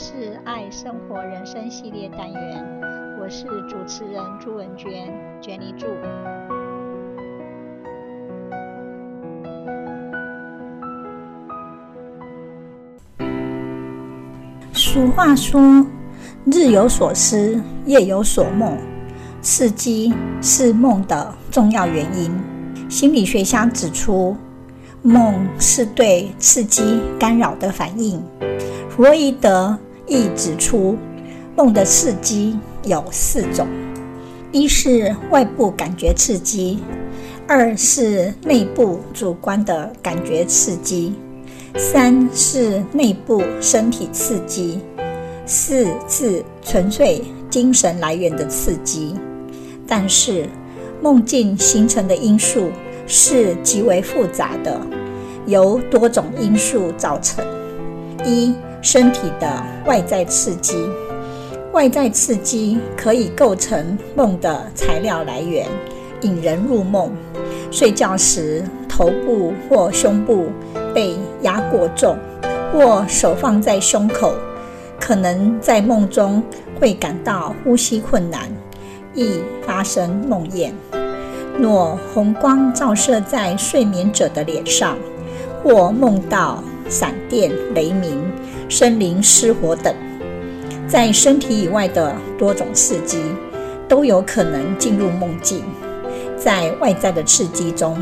[0.00, 2.64] 是爱生活人生系列单元，
[3.20, 5.88] 我是主持人朱文娟，Jenny 祝。
[14.72, 15.84] 俗话说
[16.46, 18.78] ：“日有所思，夜有所梦。”
[19.42, 22.32] 刺激是梦的重要原因。
[22.88, 24.36] 心理学家指出，
[25.02, 28.22] 梦是对刺激干扰的反应。
[28.88, 29.76] 弗洛伊德
[30.08, 30.96] 亦指出，
[31.54, 33.66] 梦的刺激有四种：
[34.50, 36.78] 一是外部感觉刺激，
[37.46, 41.12] 二是内部主观的感觉刺激，
[41.76, 44.80] 三是内部身体刺激，
[45.44, 49.14] 四是纯粹精神来源的刺激。
[49.86, 50.48] 但是，
[51.02, 52.70] 梦境形成的因素
[53.06, 54.80] 是极为复杂的，
[55.46, 57.44] 由多种因素造成。
[58.24, 58.54] 一、
[58.90, 60.74] 身体的外在刺激，
[61.72, 65.66] 外在刺激可以构成梦的材料来源，
[66.22, 67.12] 引人入梦。
[67.70, 70.46] 睡觉时，头部或胸部
[70.94, 72.16] 被压过重，
[72.72, 74.32] 或手放在胸口，
[74.98, 76.42] 可能在梦中
[76.80, 78.48] 会感到呼吸困难。
[79.12, 80.72] 易发生梦魇。
[81.58, 84.96] 若红光照射在睡眠者的脸上，
[85.62, 88.24] 或梦到闪电、雷鸣、
[88.68, 89.94] 森林失火等，
[90.86, 93.18] 在身体以外的多种刺激
[93.88, 95.64] 都有可能进入梦境。
[96.36, 97.96] 在外在的刺激中，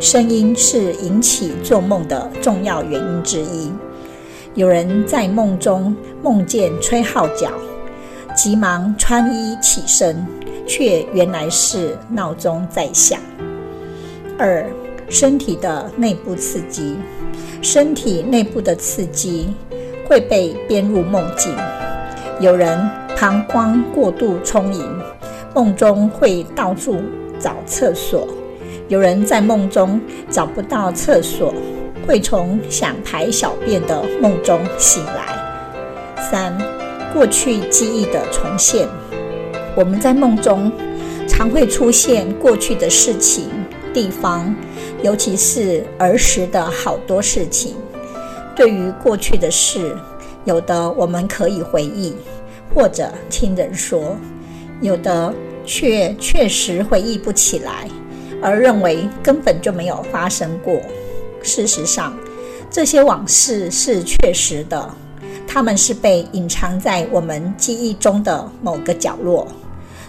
[0.00, 3.70] 声音是引起做梦的重要原因之一。
[4.54, 7.50] 有人在梦中梦见吹号角。
[8.36, 10.26] 急忙穿衣起身，
[10.66, 13.20] 却原来是闹钟在响。
[14.36, 14.66] 二、
[15.08, 16.96] 身体的内部刺激，
[17.62, 19.54] 身体内部的刺激
[20.14, 21.52] 会被编入梦境。
[22.38, 22.78] 有人
[23.16, 24.88] 膀胱过度充盈，
[25.52, 27.02] 梦中会到处
[27.36, 28.20] 找厕所；
[28.86, 31.52] 有人在梦中找不到厕所，
[32.06, 36.22] 会从想排小便的梦中醒来。
[36.30, 36.56] 三。
[37.12, 38.88] 过去记忆的重现，
[39.76, 40.70] 我们在梦中
[41.28, 43.48] 常会出现过去的事情、
[43.92, 44.54] 地方，
[45.02, 47.74] 尤其是儿时的好多事情。
[48.56, 49.96] 对于过去的事，
[50.44, 52.14] 有的我们可以回忆，
[52.74, 54.16] 或者听人说；
[54.80, 55.34] 有的
[55.64, 57.88] 却确实回忆不起来，
[58.40, 60.80] 而认为根本就没有发生过。
[61.42, 62.16] 事实上，
[62.70, 64.90] 这些往事是确实的。
[65.46, 69.46] 他们是被隐藏在我们记忆中的某个角落，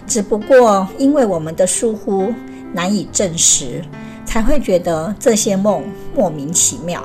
[0.06, 2.32] 只不过因为我们的疏忽
[2.72, 3.80] 难以证实，
[4.24, 5.84] 才会觉得这些梦
[6.16, 7.04] 莫名其妙。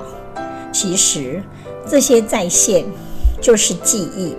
[0.72, 1.42] 其实，
[1.86, 2.84] 这些再现
[3.40, 4.34] 就是记忆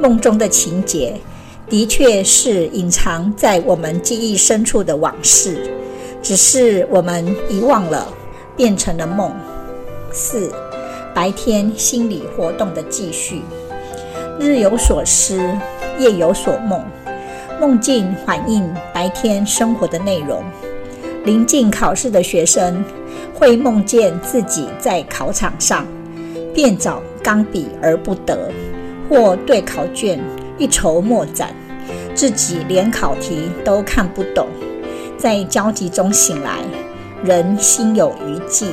[0.00, 1.20] 梦中的情节，
[1.68, 5.70] 的确是隐藏在我们记忆深处的往事，
[6.22, 8.06] 只是我们遗忘了，
[8.56, 9.34] 变成了梦。
[10.12, 10.50] 四。
[11.14, 13.42] 白天心理活动的继续，
[14.38, 15.40] 日有所思，
[15.98, 16.80] 夜有所梦，
[17.60, 20.44] 梦境反映白天生活的内容。
[21.28, 22.82] 临近考试的学生
[23.34, 25.86] 会梦见自己在考场上，
[26.54, 28.50] 便找钢笔而不得，
[29.10, 30.18] 或对考卷
[30.56, 31.54] 一筹莫展，
[32.14, 34.46] 自己连考题都看不懂，
[35.18, 36.60] 在焦急中醒来，
[37.22, 38.68] 人心有余悸。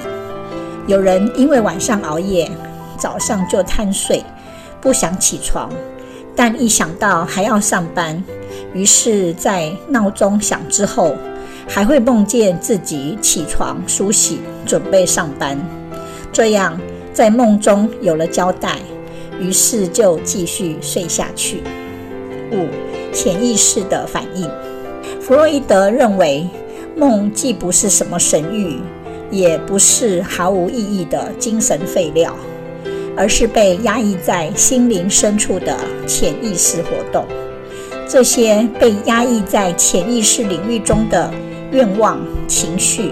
[0.87, 2.49] 有人因为晚上熬夜，
[2.97, 4.23] 早上就贪睡，
[4.79, 5.69] 不想起床，
[6.33, 8.23] 但一想到还要上班，
[8.73, 11.13] 于是，在闹钟响之后，
[11.67, 15.57] 还会梦见自己起床梳洗，准备上班。
[16.31, 16.79] 这样
[17.13, 18.77] 在梦中有了交代，
[19.39, 21.63] 于是就继续睡下去。
[22.51, 22.67] 五、
[23.13, 24.49] 潜意识的反应。
[25.19, 26.47] 弗洛伊德认为，
[26.95, 28.79] 梦既不是什么神谕。
[29.31, 32.33] 也不是毫无意义的精神废料，
[33.17, 35.75] 而是被压抑在心灵深处的
[36.05, 37.25] 潜意识活动。
[38.07, 41.33] 这些被压抑在潜意识领域中的
[41.75, 42.17] 愿望、
[42.47, 43.11] 情绪，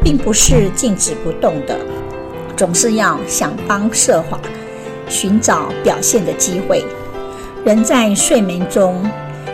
[0.00, 1.76] 并不是静止不动的，
[2.56, 4.40] 总是要想方设法
[5.08, 6.84] 寻找表现的机会。
[7.64, 9.04] 人在睡眠中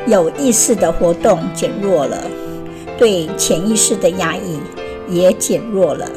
[0.06, 2.22] 有意识的活动减弱了，
[2.98, 4.60] 对潜意识的压抑。
[5.08, 6.08] 也减弱了，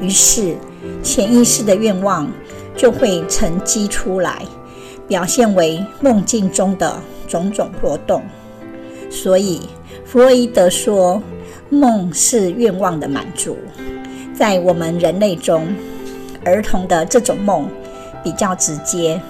[0.00, 0.56] 于是
[1.02, 2.26] 潜意识的愿望
[2.74, 4.42] 就会沉积出来，
[5.06, 6.98] 表现为梦境中的
[7.28, 8.22] 种种活动。
[9.10, 9.60] 所以
[10.06, 11.22] 弗洛伊德说，
[11.70, 13.56] 梦是愿望的满足。
[14.34, 15.68] 在我们人类中，
[16.44, 17.68] 儿童的这种梦
[18.24, 19.20] 比较直接，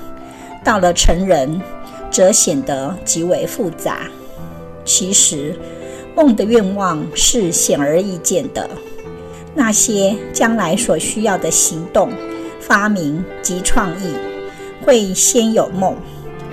[0.65, 1.61] 到了成人，
[2.11, 4.09] 则显得极为复杂。
[4.87, 5.55] 其实，
[6.17, 8.69] 梦的愿望是显而易见的。
[9.55, 12.11] 那些将来所需要的行动、
[12.59, 14.15] 发明及创意，
[14.83, 15.95] 会先有梦，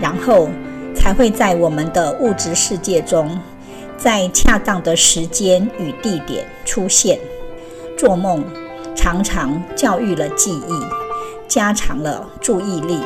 [0.01, 0.49] 然后
[0.93, 3.39] 才会在我们的物质世界中，
[3.97, 7.19] 在恰当的时间与地点出现。
[7.97, 8.43] 做梦
[8.95, 10.83] 常常教育了记忆，
[11.47, 12.99] 加长了注意力，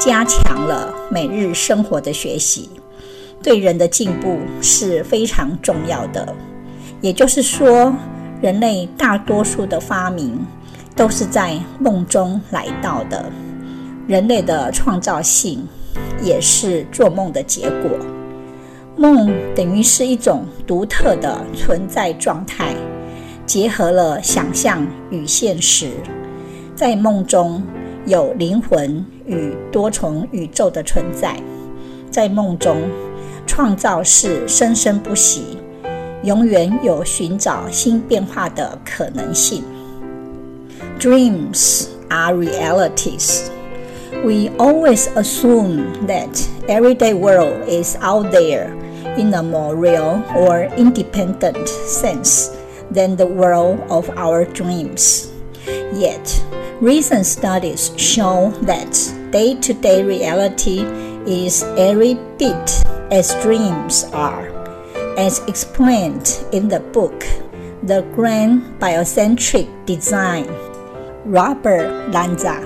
[0.00, 2.70] 加强了每日生活的学习，
[3.42, 6.34] 对人的进步是非常重要的。
[7.00, 7.94] 也就是说。
[8.42, 10.44] 人类大多数的发明
[10.94, 13.24] 都是在梦中来到的，
[14.06, 15.66] 人类的创造性
[16.20, 17.90] 也是做梦的结果。
[19.04, 22.74] 梦等于是一种独特的存在状态，
[23.44, 25.90] 结合了想象与现实。
[26.74, 27.62] 在梦中
[28.06, 31.36] 有灵魂与多重宇宙的存在，
[32.10, 32.80] 在梦中
[33.46, 35.58] 创造是生生不息。
[36.22, 39.62] 永远有寻找新变化的可能性。
[40.98, 43.48] Dreams are realities.
[44.24, 48.68] We always assume that everyday world is out there
[49.18, 52.56] in a more real or independent sense
[52.90, 55.32] than the world of our dreams.
[55.94, 56.44] Yet,
[56.80, 58.92] recent studies show that
[59.30, 60.80] day-to-day reality
[61.26, 64.48] is every bit as dreams are
[65.16, 67.24] as explained in the book
[67.82, 70.46] The Grand Biocentric Design.
[71.24, 72.60] Robert Lanza,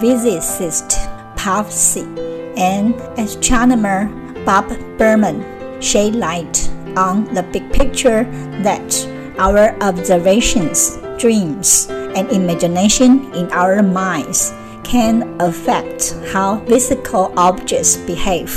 [0.00, 0.98] physicist
[1.36, 2.04] Pavšic,
[2.58, 4.06] and astronomer
[4.44, 4.68] Bob
[4.98, 8.24] Berman shed light on the big picture
[8.62, 8.88] that
[9.38, 14.52] our observations, dreams, and imagination in our minds
[14.82, 18.50] can affect how physical objects behave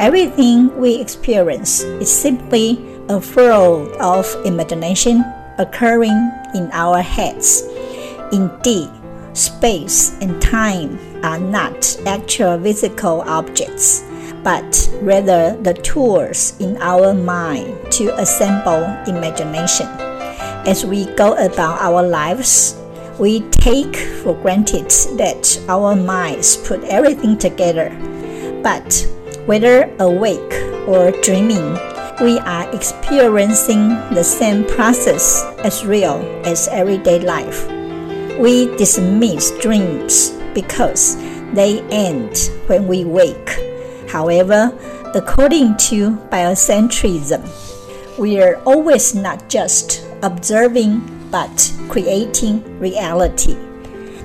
[0.00, 5.24] Everything we experience is simply a flow of imagination
[5.56, 7.62] occurring in our heads.
[8.32, 8.90] Indeed,
[9.34, 14.02] space and time are not actual physical objects,
[14.44, 19.88] but rather the tools in our mind to assemble imagination.
[20.68, 22.76] As we go about our lives,
[23.18, 27.90] we take for granted that our minds put everything together.
[28.62, 29.08] But
[29.46, 30.52] whether awake
[30.86, 31.72] or dreaming,
[32.20, 37.66] we are experiencing the same process as real as everyday life.
[38.38, 41.16] We dismiss dreams because
[41.54, 43.73] they end when we wake.
[44.14, 44.70] However,
[45.12, 47.42] according to biocentrism,
[48.16, 51.02] we are always not just observing
[51.32, 51.50] but
[51.88, 53.56] creating reality.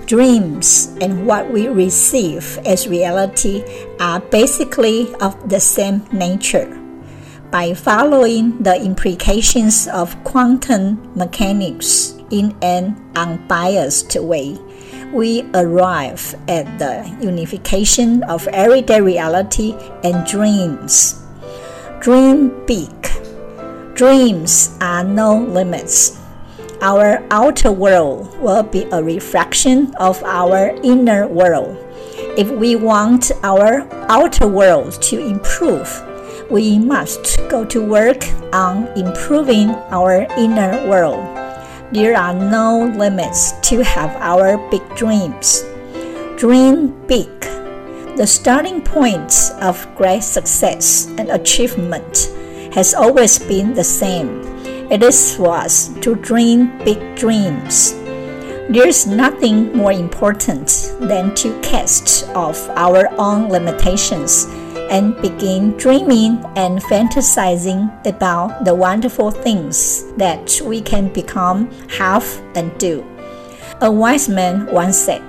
[0.06, 3.66] Dreams and what we receive as reality
[4.00, 6.70] are basically of the same nature.
[7.50, 14.60] By following the implications of quantum mechanics in an unbiased way,
[15.14, 21.22] we arrive at the unification of everyday reality and dreams.
[22.00, 22.90] Dream big.
[23.96, 26.20] Dreams are no limits
[26.82, 31.78] our outer world will be a reflection of our inner world.
[32.38, 35.90] If we want our outer world to improve,
[36.50, 38.24] we must go to work
[38.54, 41.29] on improving our inner world.
[41.92, 45.64] There are no limits to have our big dreams.
[46.38, 47.30] Dream big.
[48.16, 52.30] The starting point of great success and achievement
[52.74, 54.46] has always been the same
[54.92, 57.94] it is for us to dream big dreams.
[58.70, 64.46] There's nothing more important than to cast off our own limitations
[64.90, 72.76] and begin dreaming and fantasizing about the wonderful things that we can become, have, and
[72.78, 73.06] do.
[73.82, 75.24] A wise man once said,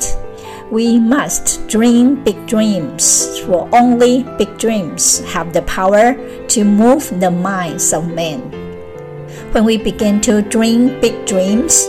[0.70, 6.14] We must dream big dreams, for only big dreams have the power
[6.48, 8.40] to move the minds of men.
[9.52, 11.86] When we begin to dream big dreams,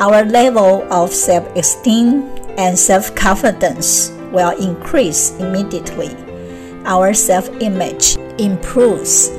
[0.00, 2.22] our level of self esteem
[2.56, 6.29] and self confidence will increase immediately.
[6.84, 9.30] Our self image improves.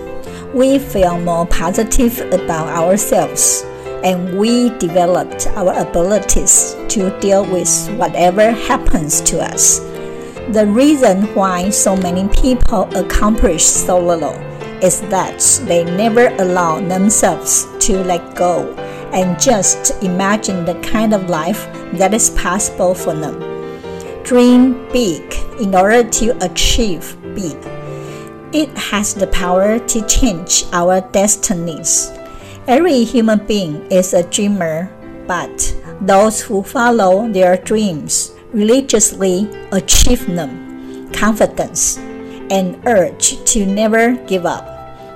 [0.54, 3.64] We feel more positive about ourselves
[4.04, 9.80] and we developed our abilities to deal with whatever happens to us.
[10.50, 14.36] The reason why so many people accomplish so little
[14.84, 18.74] is that they never allow themselves to let go
[19.14, 23.52] and just imagine the kind of life that is possible for them.
[24.24, 25.22] dream big
[25.60, 27.58] in order to achieve big.
[28.54, 32.12] It has the power to change our destinies.
[32.68, 34.92] Every human being is a dreamer,
[35.28, 41.10] but those who follow their dreams religiously achieve them.
[41.12, 41.98] Confidence
[42.52, 44.68] and urge to never give up,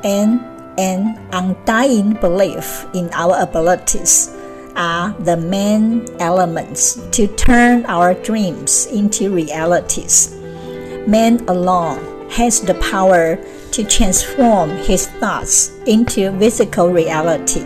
[0.04, 0.40] and
[0.80, 4.32] an undying belief in our abilities
[4.76, 10.35] are the main elements to turn our dreams into realities.
[11.08, 13.38] Man alone has the power
[13.72, 17.64] to transform his thoughts into physical reality.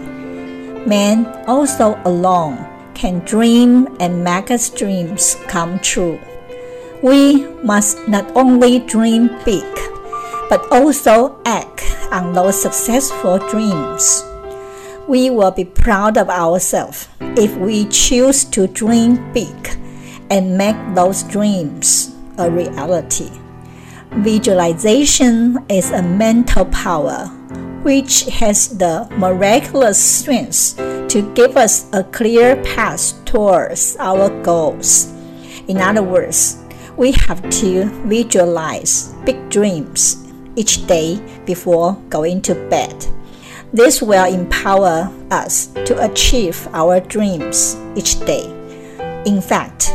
[0.86, 6.20] Man also alone can dream and make his dreams come true.
[7.02, 9.66] We must not only dream big,
[10.50, 14.24] but also act on those successful dreams
[15.10, 19.50] we will be proud of ourselves if we choose to dream big
[20.30, 22.09] and make those dreams
[22.40, 23.30] a reality.
[24.12, 27.28] Visualization is a mental power
[27.84, 30.76] which has the miraculous strength
[31.10, 35.14] to give us a clear path towards our goals.
[35.68, 36.58] In other words,
[36.98, 43.06] we have to visualize big dreams each day before going to bed.
[43.72, 48.44] This will empower us to achieve our dreams each day.
[49.26, 49.94] In fact,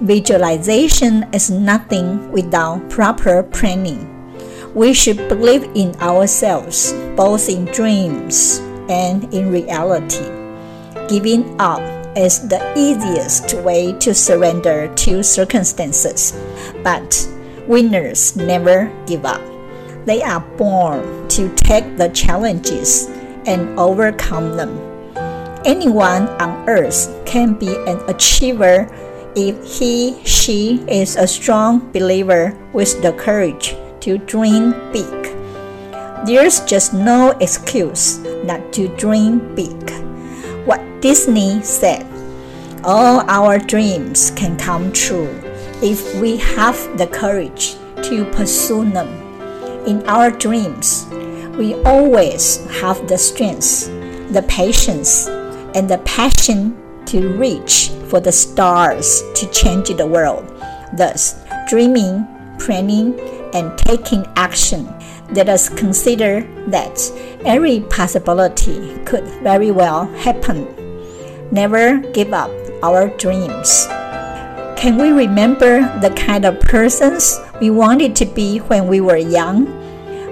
[0.00, 4.12] visualization is nothing without proper planning.
[4.74, 10.28] We should believe in ourselves both in dreams and in reality.
[11.08, 11.80] Giving up
[12.16, 16.32] is the easiest way to surrender to circumstances,
[16.82, 17.28] but
[17.66, 19.42] winners never give up.
[20.04, 23.08] They are born to take the challenges
[23.46, 24.78] and overcome them.
[25.64, 28.88] Anyone on earth can be an achiever
[29.36, 35.36] if he, she is a strong believer with the courage to dream big.
[36.24, 39.76] There's just no excuse not to dream big.
[40.66, 42.06] Walt Disney said
[42.82, 45.28] all our dreams can come true
[45.82, 47.76] if we have the courage
[48.08, 49.08] to pursue them.
[49.86, 51.06] In our dreams,
[51.58, 53.86] we always have the strength,
[54.32, 55.28] the patience,
[55.76, 56.74] and the passion
[57.06, 60.46] to reach for the stars to change the world.
[60.96, 62.26] Thus, dreaming,
[62.58, 63.18] planning,
[63.54, 64.86] and taking action.
[65.32, 66.98] Let us consider that
[67.44, 70.66] every possibility could very well happen.
[71.50, 72.50] Never give up
[72.82, 73.86] our dreams.
[74.76, 79.66] Can we remember the kind of persons we wanted to be when we were young?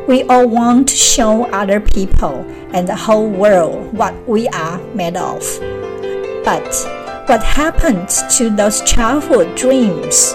[0.06, 5.16] We all want to show other people and the whole world what we are made
[5.16, 5.42] of.
[6.44, 6.68] But
[7.26, 10.34] what happened to those childhood dreams?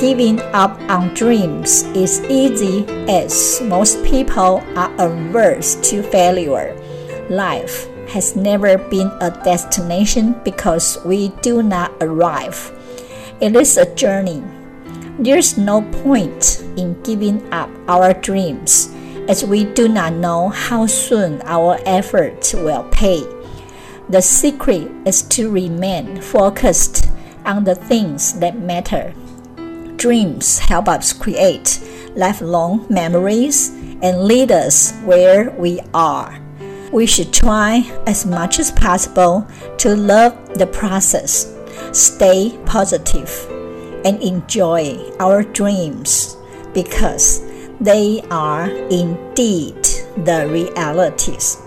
[0.00, 6.74] Giving up on dreams is easy as most people are averse to failure.
[7.28, 12.72] Life has never been a destination because we do not arrive.
[13.40, 14.42] It is a journey
[15.18, 18.94] there's no point in giving up our dreams
[19.26, 23.26] as we do not know how soon our efforts will pay.
[24.10, 27.10] The secret is to remain focused
[27.44, 29.12] on the things that matter.
[29.96, 31.78] Dreams help us create
[32.16, 33.68] lifelong memories
[34.00, 36.40] and lead us where we are.
[36.90, 39.46] We should try as much as possible
[39.76, 41.54] to love the process,
[41.92, 43.28] stay positive
[44.06, 46.38] and enjoy our dreams
[46.72, 47.42] because
[47.78, 49.84] they are indeed
[50.24, 51.58] the realities.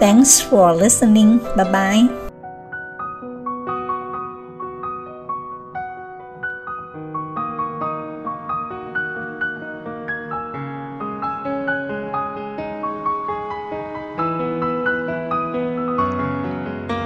[0.00, 1.38] thanks for listening.
[1.54, 2.08] Bye bye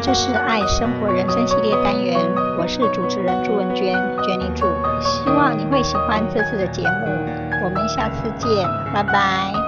[0.00, 2.16] 这是爱生活人生系列单元
[2.58, 4.66] 我是主持人朱文娟娟妮住
[5.00, 7.06] 希望你会喜欢这次的节目
[7.64, 9.63] 我们下次见拜拜。